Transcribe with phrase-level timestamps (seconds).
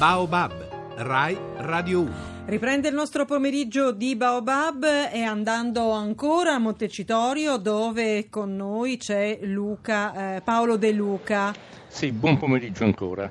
[0.00, 2.12] Baobab, Rai Radio 1.
[2.46, 9.40] Riprende il nostro pomeriggio di Baobab e andando ancora a Montecitorio dove con noi c'è
[9.42, 11.52] Luca, eh, Paolo De Luca.
[11.86, 13.30] Sì, buon pomeriggio ancora.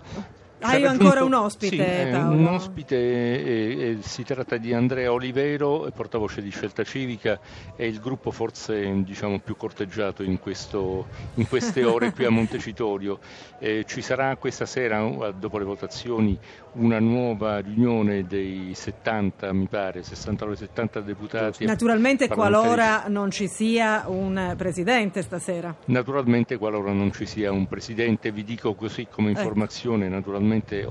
[0.61, 2.35] Hai ancora un ospite, sì, eh, Paolo?
[2.35, 7.39] un ospite, eh, eh, si tratta di Andrea Olivero, portavoce di Scelta Civica,
[7.75, 13.19] è il gruppo forse diciamo, più corteggiato in, questo, in, queste ore qui a Montecitorio.
[13.57, 16.37] Eh, ci sarà questa sera, dopo le votazioni,
[16.73, 21.65] una nuova riunione dei 70, mi pare, 69-70 deputati.
[21.65, 25.75] Naturalmente qualora non ci sia un presidente stasera.
[25.85, 29.39] Naturalmente qualora non ci sia un presidente, vi dico così come Ecco.
[29.39, 30.85] informazione, naturalmente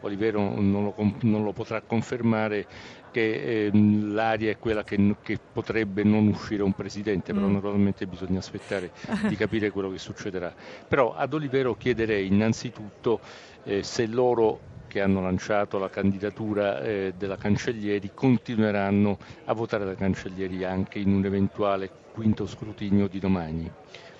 [0.00, 2.66] Olivero non lo, non lo potrà confermare
[3.10, 7.52] che ehm, l'aria è quella che, che, potrebbe non uscire un presidente, però Mm.
[7.54, 8.92] naturalmente bisogna aspettare
[9.28, 10.54] di capire quello che succederà.
[10.86, 13.20] Però ad Olivero chiederei innanzitutto
[13.64, 19.94] eh, se loro che hanno lanciato la candidatura eh, della Cancellieri continueranno a votare da
[19.94, 23.70] Cancellieri anche in un eventuale quinto scrutinio di domani.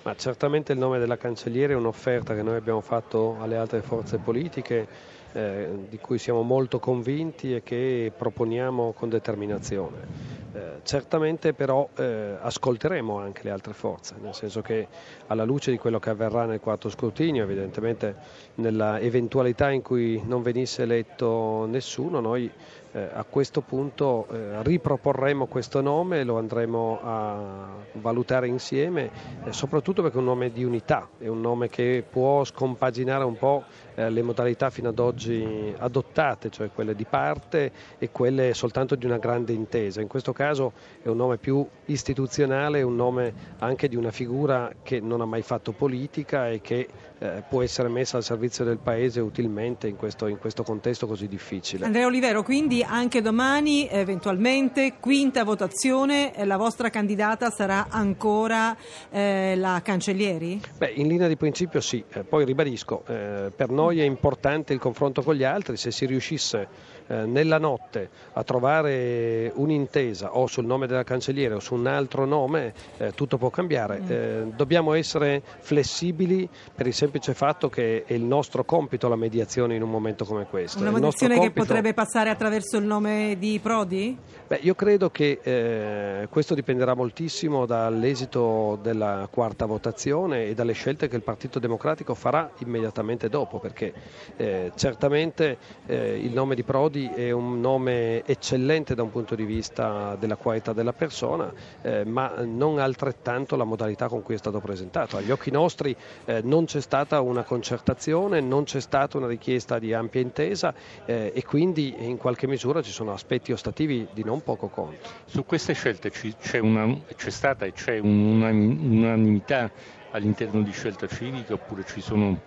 [0.03, 4.17] Ma certamente il nome della cancelliere è un'offerta che noi abbiamo fatto alle altre forze
[4.17, 4.87] politiche,
[5.33, 10.39] eh, di cui siamo molto convinti e che proponiamo con determinazione.
[10.53, 14.85] Eh, certamente però eh, ascolteremo anche le altre forze, nel senso che
[15.27, 18.15] alla luce di quello che avverrà nel quarto scrutinio, evidentemente
[18.55, 22.51] nella eventualità in cui non venisse eletto nessuno, noi
[22.91, 29.09] eh, a questo punto eh, riproporremo questo nome, lo andremo a valutare insieme,
[29.45, 33.37] eh, soprattutto perché è un nome di unità, è un nome che può scompaginare un
[33.37, 33.63] po'
[33.93, 39.17] le modalità fino ad oggi adottate, cioè quelle di parte e quelle soltanto di una
[39.17, 40.01] grande intesa.
[40.01, 44.99] In questo caso è un nome più istituzionale, un nome anche di una figura che
[44.99, 46.87] non ha mai fatto politica e che
[47.21, 51.27] eh, può essere messa al servizio del Paese utilmente in questo, in questo contesto così
[51.27, 51.85] difficile.
[51.85, 58.75] Andrea Olivero, quindi anche domani, eventualmente, quinta votazione, eh, la vostra candidata sarà ancora
[59.11, 60.61] eh, la Cancellieri?
[60.77, 64.79] Beh, in linea di principio sì, eh, poi ribadisco, eh, per noi è importante il
[64.79, 66.67] confronto con gli altri, se si riuscisse
[67.05, 72.25] eh, nella notte a trovare un'intesa o sul nome della cancelliere o su un altro
[72.25, 72.73] nome,
[73.13, 74.01] tutto può cambiare.
[74.07, 79.75] Eh, dobbiamo essere flessibili per il semplice fatto che è il nostro compito la mediazione
[79.75, 80.79] in un momento come questo.
[80.79, 84.17] Una mediazione che compito- potrebbe passare attraverso il nome di Prodi?
[84.47, 91.07] Beh, io credo che eh, questo dipenderà moltissimo dall'esito della quarta votazione e dalle scelte
[91.07, 93.93] che il Partito Democratico farà immediatamente dopo, perché
[94.35, 99.45] eh, certamente eh, il nome di Prodi è un nome eccellente da un punto di
[99.45, 101.51] vista della qualità della persona,
[101.81, 105.17] eh, ma non altrettanto la modalità con cui è stato presentato.
[105.17, 105.95] Agli occhi nostri
[106.25, 110.73] eh, non c'è stata una concertazione, non c'è stata una richiesta di ampia intesa
[111.05, 115.09] eh, e quindi in qualche misura ci sono aspetti ostativi di non poco conto.
[115.25, 119.71] Su queste scelte ci- c'è, una- c'è stata e c'è un'unani- unanimità
[120.11, 122.41] all'interno di scelta civica oppure ci sono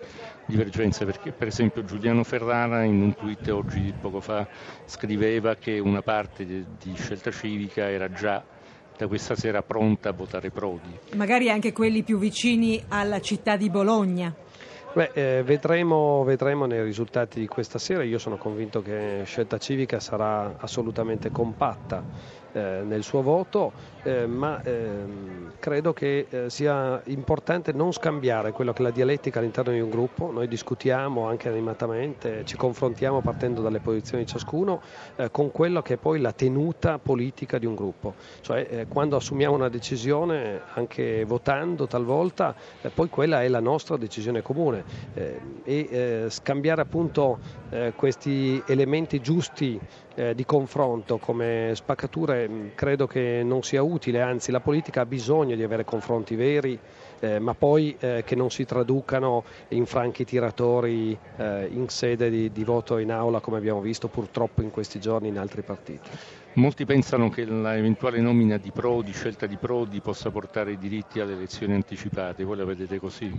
[0.45, 1.03] divergenze?
[1.03, 4.47] Perché per esempio Giuliano Ferrara in un tweet oggi poco fa
[4.85, 8.43] scriveva che una parte di, di scelta civica era già
[8.97, 10.97] da questa sera pronta a votare Prodi.
[11.15, 14.33] Magari anche quelli più vicini alla città di Bologna.
[14.95, 18.01] Beh, eh, vedremo, vedremo nei risultati di questa sera.
[18.03, 22.01] Io sono convinto che Scelta Civica sarà assolutamente compatta
[22.53, 23.73] eh, nel suo voto,
[24.05, 29.39] eh, ma ehm, credo che eh, sia importante non scambiare quello che è la dialettica
[29.39, 30.31] all'interno di un gruppo.
[30.31, 34.81] Noi discutiamo anche animatamente, ci confrontiamo partendo dalle posizioni di ciascuno
[35.15, 38.13] eh, con quello che è poi la tenuta politica di un gruppo.
[38.41, 43.97] Cioè eh, quando assumiamo una decisione, anche votando talvolta, eh, poi quella è la nostra
[43.97, 44.83] decisione comune
[45.63, 47.39] e scambiare appunto
[47.95, 49.79] questi elementi giusti
[50.33, 55.55] di confronto come spaccature mh, credo che non sia utile, anzi la politica ha bisogno
[55.55, 56.77] di avere confronti veri,
[57.19, 62.51] eh, ma poi eh, che non si traducano in franchi tiratori eh, in sede di,
[62.51, 66.09] di voto in aula come abbiamo visto purtroppo in questi giorni in altri partiti.
[66.57, 71.33] Molti pensano che l'eventuale nomina di Prodi, scelta di Prodi, possa portare i diritti alle
[71.33, 72.45] elezioni anticipate.
[72.45, 73.29] Voi la vedete così?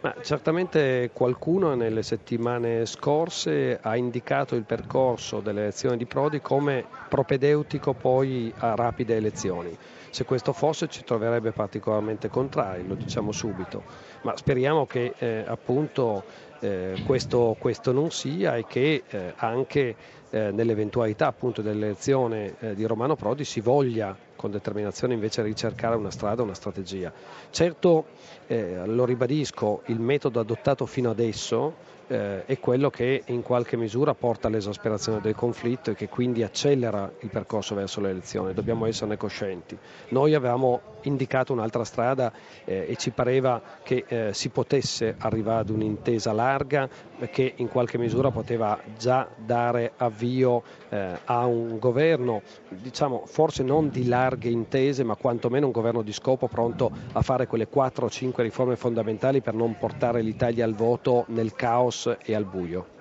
[0.00, 6.84] Ma certamente qualcuno nelle settimane scorse ha indicato il percorso delle elezioni di Prodi come
[7.08, 9.76] propedeutico poi a rapide elezioni.
[10.10, 13.82] Se questo fosse ci troverebbe particolarmente contrari, lo diciamo subito,
[14.22, 16.22] ma speriamo che eh, appunto
[16.60, 19.96] eh, questo, questo non sia e che eh, anche
[20.32, 26.10] eh, nell'eventualità appunto dell'elezione eh, di Romano Prodi si voglia con determinazione invece ricercare una
[26.10, 27.12] strada, una strategia.
[27.50, 28.06] Certo,
[28.48, 34.14] eh, lo ribadisco, il metodo adottato fino adesso eh, è quello che in qualche misura
[34.14, 38.52] porta all'esasperazione del conflitto e che quindi accelera il percorso verso le elezioni.
[38.52, 39.78] Dobbiamo esserne coscienti.
[40.08, 42.32] Noi avevamo indicato un'altra strada
[42.64, 46.88] eh, e ci pareva che eh, si potesse arrivare ad un'intesa larga
[47.30, 53.88] che in qualche misura poteva già dare avvio eh, a un governo, diciamo forse non
[53.88, 58.10] di larghe intese, ma quantomeno un governo di scopo pronto a fare quelle 4 o
[58.10, 63.00] 5 riforme fondamentali per non portare l'Italia al voto nel caos e al buio.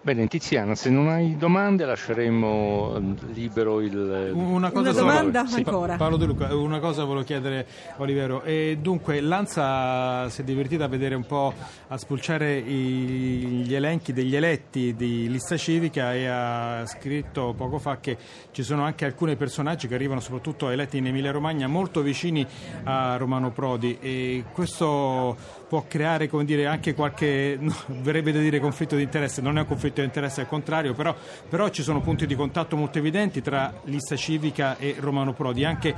[0.00, 4.30] Bene, Tiziana, se non hai domande lasceremo ehm, libero il...
[4.32, 5.56] Una, una domanda sì.
[5.56, 5.96] ancora.
[5.96, 7.66] Paolo De Luca, una cosa volevo chiedere
[7.96, 8.42] Olivero.
[8.44, 11.52] E dunque, Lanza si è divertita a vedere un po',
[11.88, 18.16] a spulciare gli elenchi degli eletti di lista civica e ha scritto poco fa che
[18.52, 22.46] ci sono anche alcuni personaggi che arrivano soprattutto eletti in Emilia Romagna molto vicini
[22.84, 25.36] a Romano Prodi e questo
[25.68, 29.66] può creare dire, anche qualche, no, verrebbe da dire conflitto di interesse, non è un
[29.66, 31.14] conflitto di interesse al contrario, però,
[31.48, 35.94] però ci sono punti di contatto molto evidenti tra lista civica e Romano Prodi, anche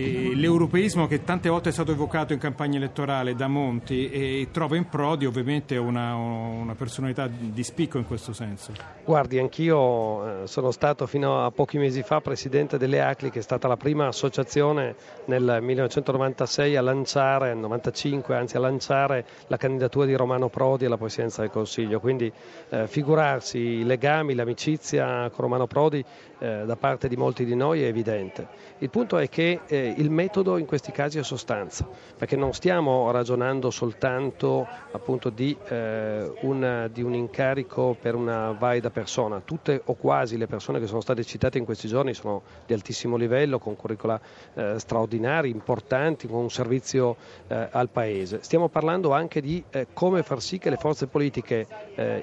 [0.00, 4.88] l'europeismo che tante volte è stato evocato in campagna elettorale da Monti e trova in
[4.88, 8.72] Prodi ovviamente una, una personalità di spicco in questo senso.
[9.04, 13.42] Guardi, anch'io eh, sono stato fino a pochi mesi fa presidente delle ACLI che è
[13.42, 14.94] stata la prima associazione
[15.26, 20.96] nel 1996 a lanciare, nel 95 anzi a lanciare la candidatura di Romano Prodi alla
[20.96, 22.32] presidenza del Consiglio, quindi
[22.70, 26.04] eh, figurarsi i legami, l'amicizia con Romano Prodi
[26.38, 28.46] eh, da parte di molti di noi è evidente.
[28.78, 31.86] Il punto è che eh, il metodo in questi casi è sostanza,
[32.16, 38.90] perché non stiamo ragionando soltanto appunto, di, eh, un, di, un, incarico per una valida
[38.90, 42.74] persona, tutte o quasi le persone che sono state citate in questi giorni sono di
[42.74, 44.20] altissimo livello, con curricula
[44.54, 47.16] eh, straordinari, importanti, con un servizio
[47.48, 48.42] eh, al Paese.
[48.42, 51.66] Stiamo parlando anche di eh, come far sì che le forze politiche,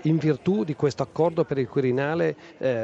[0.03, 2.35] in virtù di questo accordo per il Quirinale,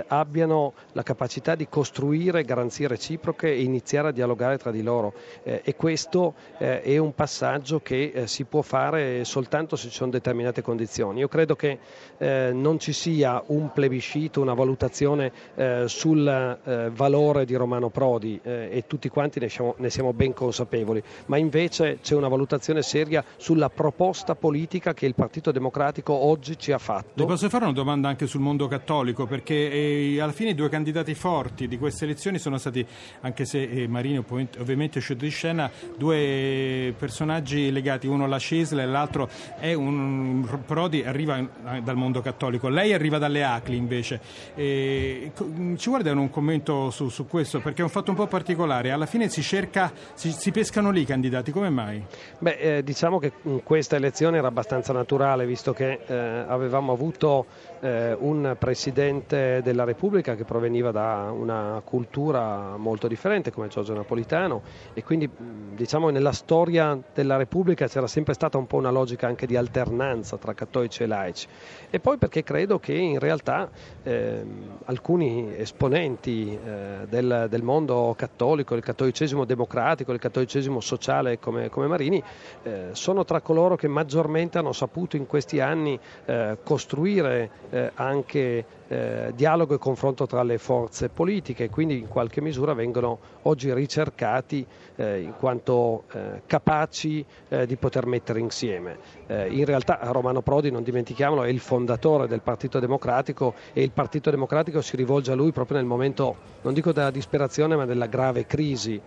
[0.07, 5.61] abbiano la capacità di costruire garanzie reciproche e iniziare a dialogare tra di loro eh,
[5.63, 10.11] e questo eh, è un passaggio che eh, si può fare soltanto se ci sono
[10.11, 11.19] determinate condizioni.
[11.19, 11.79] Io credo che
[12.17, 18.39] eh, non ci sia un plebiscito, una valutazione eh, sul eh, valore di Romano Prodi
[18.43, 23.23] e tutti quanti ne siamo, ne siamo ben consapevoli, ma invece c'è una valutazione seria
[23.37, 27.11] sulla proposta politica che il Partito Democratico oggi ci ha fatto.
[27.15, 31.13] Le posso fare una domanda anche sul mondo cattolico perché alla fine i due candidati
[31.13, 32.85] forti di queste elezioni sono stati,
[33.21, 34.17] anche se Marini
[34.59, 41.03] ovviamente uscito di scena, due personaggi legati, uno alla Cisla e l'altro è un Prodi,
[41.03, 44.19] arriva eh, dal mondo cattolico, lei arriva dalle Acli invece.
[44.55, 45.31] E,
[45.77, 48.91] ci vuole dare un commento su, su, questo perché è un fatto un po' particolare,
[48.91, 52.03] alla fine si cerca, si, si pescano lì i candidati, come mai?
[52.39, 53.31] Beh, eh, diciamo che
[53.63, 56.15] questa elezione era abbastanza naturale visto che eh,
[56.47, 57.45] avevamo avuto
[57.79, 64.61] eh, un Presidente della Repubblica che proveniva da una cultura molto differente come Giorgio Napolitano
[64.93, 65.29] e quindi
[65.75, 70.37] diciamo nella storia della Repubblica c'era sempre stata un po' una logica anche di alternanza
[70.37, 71.47] tra cattolici e laici.
[71.89, 73.69] E poi perché credo che in realtà
[74.03, 74.43] eh,
[74.85, 81.87] alcuni esponenti eh, del, del, mondo cattolico, il cattolicesimo democratico, il cattolicesimo sociale come, come
[81.87, 82.21] Marini
[82.63, 88.65] eh, sono tra coloro che maggiormente hanno saputo in questi anni eh, costruire eh, anche
[88.87, 94.65] eh, dialogo e confronto tra le forze politiche quindi in qualche misura vengono oggi ricercati
[94.95, 98.97] eh, in quanto eh, capaci eh, di poter mettere insieme.
[99.27, 103.91] Eh, in realtà Romano Prodi, non dimentichiamolo, è il fondatore del Partito Democratico e il
[103.91, 108.07] Partito Democratico si rivolge a lui proprio nel momento, non dico della disperazione, ma della
[108.07, 108.99] grave crisi.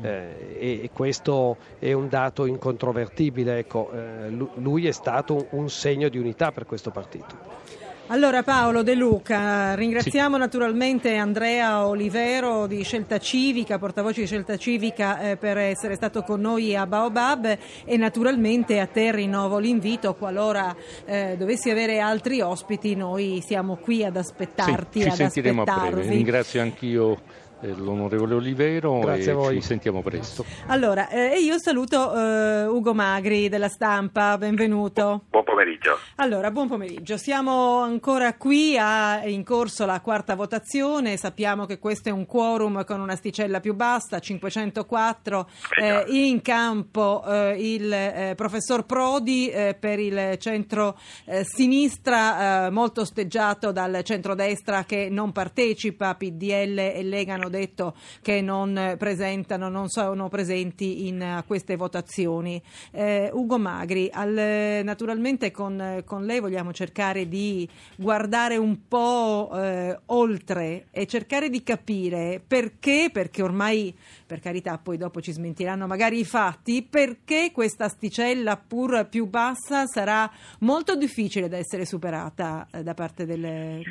[0.00, 3.58] Eh, e, questo è un dato incontrovertibile.
[3.58, 7.67] Ecco, eh, lui è stato un segno di unità per questo partito.
[8.10, 10.40] Allora Paolo De Luca, ringraziamo sì.
[10.40, 16.40] naturalmente Andrea Olivero di Scelta Civica, portavoce di Scelta Civica eh, per essere stato con
[16.40, 20.74] noi a Baobab e naturalmente a te rinnovo l'invito qualora
[21.04, 25.00] eh, dovessi avere altri ospiti noi siamo qui ad aspettarti.
[25.02, 25.88] Sì, ci ad sentiremo aspettarvi.
[25.88, 26.14] a breve.
[26.14, 27.18] Ringrazio anch'io
[27.60, 30.44] l'onorevole Olivero Grazie e ci sentiamo presto.
[30.66, 35.24] Allora, eh, io saluto eh, Ugo Magri della stampa, benvenuto.
[35.28, 35.98] Buon pomeriggio.
[36.16, 37.16] Allora, buon pomeriggio.
[37.16, 42.84] Siamo ancora qui, è in corso la quarta votazione, sappiamo che questo è un quorum
[42.84, 45.48] con un'asticella più bassa, 504,
[45.80, 54.02] eh, in campo eh, il eh, professor Prodi eh, per il centro-sinistra, molto osteggiato dal
[54.04, 60.28] centro-destra che non partecipa, PDL e Lega non hanno detto che non presentano, non sono
[60.28, 62.62] presenti in queste votazioni.
[62.92, 69.98] Eh, Ugo Magri, al, naturalmente con, con, lei vogliamo cercare di guardare un po' eh,
[70.06, 76.20] oltre e cercare di capire perché, perché ormai per carità poi dopo ci smentiranno magari
[76.20, 82.82] i fatti, perché questa asticella pur più bassa sarà molto difficile da essere superata eh,
[82.82, 83.82] da parte delle,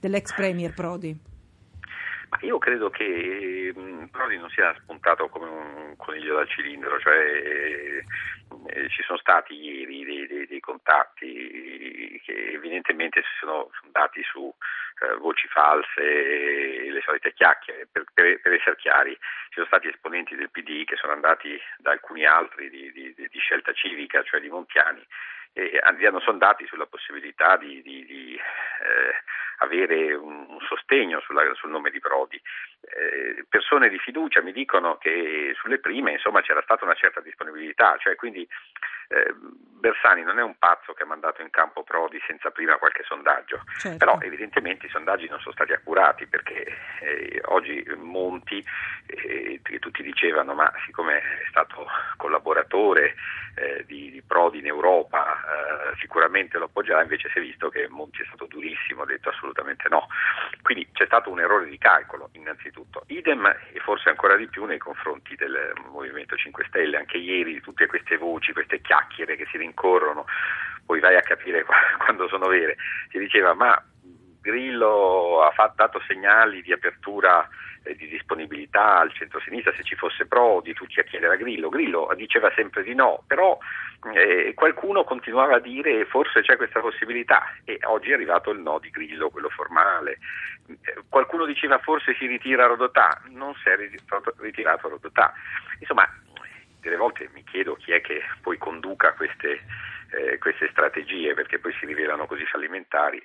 [0.00, 1.29] dell'ex premier Prodi.
[2.30, 7.16] Ma io credo che mh, Prodi non sia spuntato come un coniglio dal cilindro, cioè
[7.16, 8.04] eh,
[8.68, 14.52] eh, ci sono stati ieri dei, dei, dei, contatti che evidentemente si sono fondati su
[15.00, 17.88] eh, voci false e le solite chiacchiere.
[17.90, 21.90] Per, per, per, essere chiari, ci sono stati esponenti del PD che sono andati da
[21.90, 25.04] alcuni altri di, di, di scelta civica, cioè di Montiani,
[25.52, 29.22] e li hanno sondati sulla possibilità di, di, di eh,
[29.58, 32.40] avere un, un sostegno sulla, sul nome di Prodi.
[32.80, 37.96] Eh, persone di fiducia mi dicono che sulle prime insomma, c'era stata una certa disponibilità,
[37.98, 38.46] cioè, quindi
[39.10, 39.34] eh,
[39.80, 43.62] Bersani non è un pazzo che ha mandato in campo Prodi senza prima qualche sondaggio,
[43.78, 43.96] certo.
[43.96, 48.64] però evidentemente i sondaggi non sono stati accurati perché eh, oggi Monti,
[49.06, 51.86] eh, tutti dicevano ma siccome è stato
[52.18, 53.14] collaboratore
[53.54, 57.88] eh, di, di, Prodi in Europa eh, sicuramente lo appoggerà, invece si è visto che
[57.88, 60.08] Monti è stato durissimo, ha detto assolutamente no,
[60.60, 64.78] quindi c'è stato un errore di calcolo innanzitutto, idem e forse ancora di più nei
[64.78, 70.24] confronti del Movimento 5 Stelle, anche ieri tutte queste voci, queste chiacchiere che si rincorrono,
[70.84, 71.64] poi vai a capire
[71.98, 72.76] quando sono vere.
[73.10, 73.82] Si diceva ma
[74.40, 77.46] Grillo ha fatto, dato segnali di apertura
[77.82, 81.68] e di disponibilità al centro-sinistra se ci fosse Prodi, tutti a chiedere a Grillo.
[81.68, 83.56] Grillo diceva sempre di no, però
[84.14, 88.78] eh, qualcuno continuava a dire forse c'è questa possibilità e oggi è arrivato il no
[88.78, 90.18] di Grillo, quello formale.
[90.68, 93.76] Eh, qualcuno diceva forse si ritira Rodotà, non si è
[94.38, 95.32] ritirato Rodotà.
[95.78, 96.06] Insomma,
[96.80, 99.60] delle volte mi chiedo chi è che poi conduca queste,
[100.10, 103.22] eh, queste strategie perché poi si rivelano così fallimentari.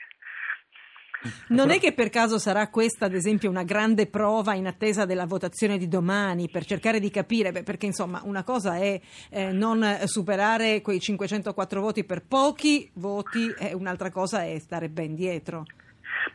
[1.47, 5.25] Non è che per caso sarà questa, ad esempio, una grande prova in attesa della
[5.25, 8.99] votazione di domani per cercare di capire, beh, perché insomma una cosa è
[9.31, 15.15] eh, non superare quei 504 voti per pochi voti e un'altra cosa è stare ben
[15.15, 15.65] dietro.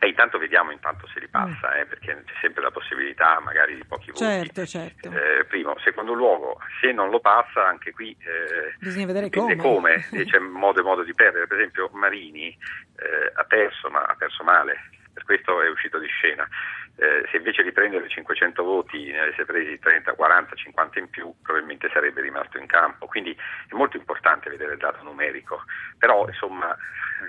[0.01, 1.79] Beh, intanto vediamo intanto se li passa, mm.
[1.79, 4.23] eh, perché c'è sempre la possibilità magari di pochi voti.
[4.23, 5.11] Certo, certo.
[5.11, 5.77] Eh, primo.
[5.83, 9.55] Secondo luogo, se non lo passa, anche qui eh, bisogna vedere come.
[9.57, 11.45] come c'è modo e modo di perdere.
[11.45, 16.07] Per esempio Marini eh, ha perso, ma ha perso male, per questo è uscito di
[16.07, 16.47] scena.
[16.95, 21.31] Eh, se invece di prendere 500 voti ne avesse presi 30, 40, 50 in più,
[21.43, 23.05] probabilmente sarebbe rimasto in campo.
[23.05, 23.37] Quindi
[23.69, 25.61] è molto importante vedere il dato numerico.
[25.99, 26.75] Però, insomma,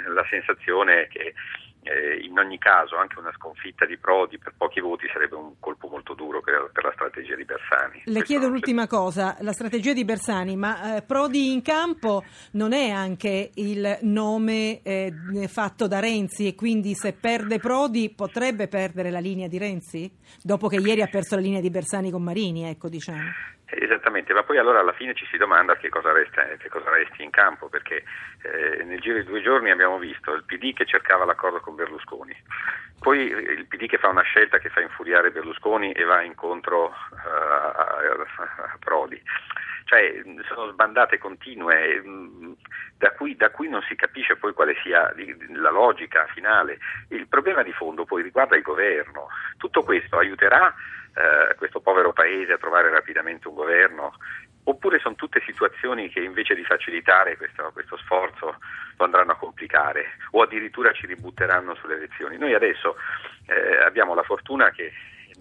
[0.09, 1.35] la sensazione è che
[1.83, 5.89] eh, in ogni caso anche una sconfitta di Prodi per pochi voti sarebbe un colpo
[5.89, 8.03] molto duro per, per la strategia di Bersani.
[8.05, 12.91] Le chiedo l'ultima cosa, la strategia di Bersani, ma eh, Prodi in campo non è
[12.91, 15.12] anche il nome eh,
[15.49, 20.11] fatto da Renzi e quindi se perde Prodi potrebbe perdere la linea di Renzi?
[20.41, 23.31] Dopo che ieri ha perso la linea di Bersani con Marini, ecco diciamo.
[23.75, 27.23] Esattamente, ma poi allora alla fine ci si domanda che cosa, resta, che cosa resti
[27.23, 28.05] in campo, perché
[28.43, 32.37] eh, nel giro di due giorni abbiamo visto il PD che cercava l'accordo con Berlusconi,
[33.00, 37.17] poi il PD che fa una scelta che fa infuriare Berlusconi e va incontro uh,
[37.17, 39.21] a, a, Prodi.
[39.85, 42.52] Cioè sono sbandate continue mm,
[42.99, 45.12] da cui, da cui, non si capisce poi quale sia
[45.55, 46.79] la logica finale.
[47.09, 49.29] Il problema di fondo poi riguarda il governo.
[49.57, 50.73] Tutto questo aiuterà
[51.14, 54.14] eh, questo povero paese a trovare rapidamente un governo,
[54.64, 58.57] oppure sono tutte situazioni che invece di facilitare questo, questo, sforzo
[58.97, 62.38] lo andranno a complicare o addirittura ci ributteranno sulle elezioni.
[62.38, 62.97] Noi adesso
[63.47, 64.92] eh, abbiamo la fortuna che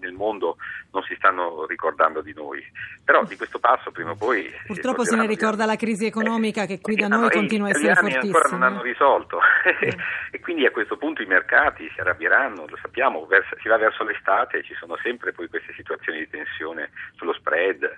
[0.02, 0.56] nel mondo
[0.90, 2.62] non si stanno ricordando di noi.
[3.04, 4.50] Però di questo passo prima o poi...
[4.66, 7.94] Purtroppo se ne ricorda la crisi economica eh, che qui da noi continua a essere
[7.94, 8.38] fortissima.
[8.38, 9.38] ancora non hanno risolto
[9.80, 9.96] eh.
[10.30, 13.26] e quindi a questo punto i mercati si arrabbieranno, lo sappiamo,
[13.60, 17.88] si va verso l'estate e ci sono sempre poi queste situazioni di tensione sullo spread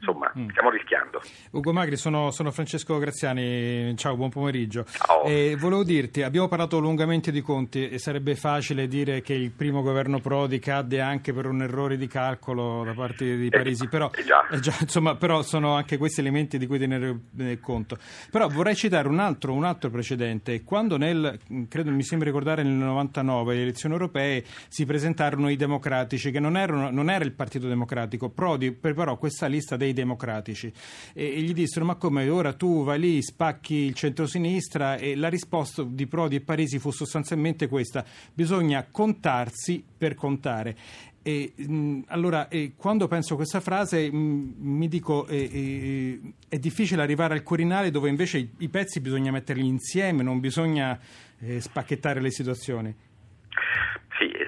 [0.00, 0.48] insomma mm.
[0.48, 1.20] stiamo rischiando.
[1.52, 4.84] Ugo Magri, sono, sono, Francesco Graziani, ciao, buon pomeriggio.
[4.84, 5.24] Ciao.
[5.24, 9.82] Eh, volevo dirti, abbiamo parlato lungamente di conti e sarebbe facile dire che il primo
[9.82, 13.88] governo Prodi cadde anche per un errore di calcolo da parte di eh, Parisi, eh,
[13.88, 14.10] però,
[14.50, 17.98] eh già, insomma, però, sono anche questi elementi di cui tenere eh, conto.
[18.30, 21.38] Però vorrei citare un altro, un altro precedente, quando nel,
[21.68, 26.56] credo mi sembra ricordare nel 99, le elezioni europee si presentarono i democratici, che non,
[26.56, 30.72] erano, non era il Partito Democratico, Prodi preparò questa lista dei dei democratici.
[31.12, 34.96] E, gli dissero ma come ora tu vai lì, spacchi il centrosinistra?
[34.96, 40.76] E la risposta di Prodi e Parisi fu sostanzialmente questa, bisogna contarsi per contare.
[41.22, 46.58] E, mh, allora, eh, quando penso a questa frase mh, mi dico eh, eh, è
[46.58, 50.98] difficile arrivare al Quirinale dove invece i, i pezzi bisogna metterli insieme, non bisogna
[51.40, 52.94] eh, spacchettare le situazioni.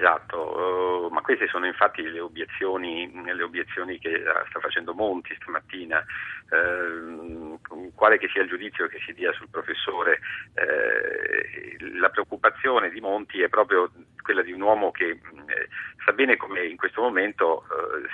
[0.03, 6.03] Esatto, uh, ma queste sono infatti le obiezioni, le obiezioni che sta facendo Monti stamattina.
[6.49, 7.57] Uh,
[7.95, 10.19] quale che sia il giudizio che si dia sul professore,
[10.55, 13.89] uh, la preoccupazione di Monti è proprio
[14.21, 15.19] quella di un uomo che eh,
[16.05, 17.65] sa bene come in questo momento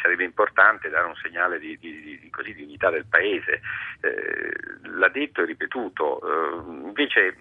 [0.01, 3.61] sarebbe importante dare un segnale di, di, di, così, di unità del Paese.
[4.83, 6.19] l'ha detto e ripetuto,
[6.67, 7.35] invece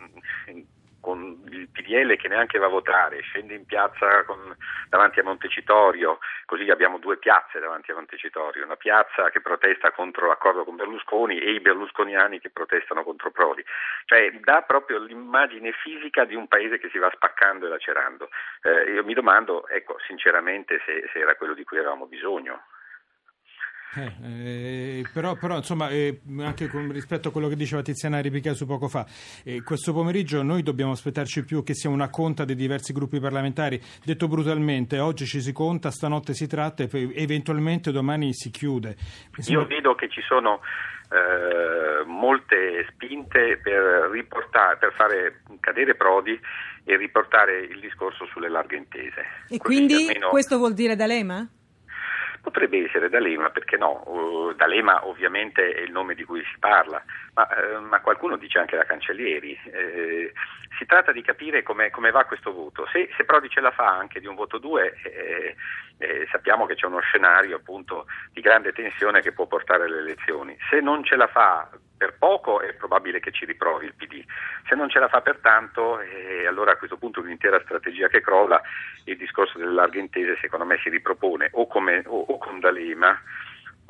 [1.73, 4.57] PDL che neanche va a votare, scende in piazza con,
[4.89, 10.27] davanti a Montecitorio, così abbiamo due piazze davanti a Montecitorio, una piazza che protesta contro
[10.27, 13.65] l'accordo con Berlusconi e i berlusconiani che protestano contro Prodi,
[14.07, 18.29] cioè dà proprio l'immagine fisica di un paese che si va spaccando e lacerando.
[18.63, 22.63] Eh, io mi domando, ecco, sinceramente se, se era quello di cui avevamo bisogno.
[23.97, 28.55] Eh, eh, però, però, insomma, eh, anche con, rispetto a quello che diceva Tiziana Ripichia
[28.67, 29.07] poco fa,
[29.45, 33.81] eh, questo pomeriggio noi dobbiamo aspettarci più che sia una conta dei diversi gruppi parlamentari.
[34.05, 38.97] Detto brutalmente, oggi ci si conta, stanotte si tratta e eventualmente domani si chiude.
[39.47, 40.61] Io vedo che ci sono
[41.11, 46.39] eh, molte spinte per, per fare cadere Prodi
[46.85, 49.21] e riportare il discorso sulle larghe intese.
[49.49, 50.29] E Così quindi almeno...
[50.29, 51.47] questo vuol dire D'Alema?
[52.41, 54.03] Potrebbe essere D'Alema, perché no?
[54.07, 57.03] Uh, D'Alema ovviamente è il nome di cui si parla,
[57.35, 59.59] ma, uh, ma qualcuno dice anche la Cancellieri.
[59.65, 60.33] Eh,
[60.79, 62.87] si tratta di capire come va questo voto.
[62.93, 65.57] Se, se, Prodi ce la fa anche di un voto 2, eh,
[65.99, 70.57] eh, sappiamo che c'è uno scenario appunto di grande tensione che può portare alle elezioni.
[70.71, 71.69] Se non ce la fa
[71.99, 74.25] per poco è probabile che ci riprovi il PD.
[74.69, 78.21] Se non ce la fa per tanto, eh, allora a questo punto un'intera strategia che
[78.21, 78.63] crolla,
[79.05, 83.21] il discorso delle larghe intese secondo me si ripropone o, come, o, o con D'Alema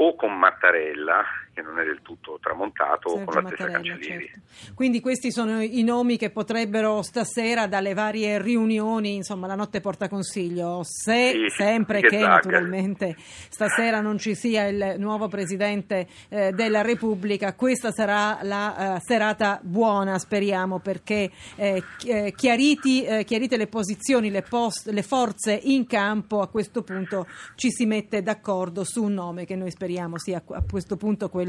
[0.01, 1.25] o con Mattarella,
[1.59, 4.27] che non è del tutto tramontato, Sergio con la stessa Cancellieri.
[4.27, 4.75] Certo.
[4.75, 10.09] Quindi questi sono i nomi che potrebbero stasera dalle varie riunioni, insomma la notte porta
[10.09, 12.49] consiglio, se sì, sempre che esatto.
[12.49, 19.01] naturalmente stasera non ci sia il nuovo Presidente eh, della Repubblica, questa sarà la uh,
[19.05, 25.59] serata buona, speriamo, perché eh, eh, chiariti, eh, chiarite le posizioni, le, post, le forze
[25.65, 30.19] in campo, a questo punto ci si mette d'accordo su un nome che noi speriamo
[30.19, 31.48] sia a questo punto quello,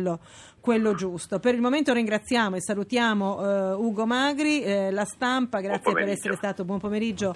[0.59, 1.39] quello giusto.
[1.39, 6.35] Per il momento ringraziamo e salutiamo uh, Ugo Magri, eh, la stampa, grazie per essere
[6.35, 7.33] stato, buon pomeriggio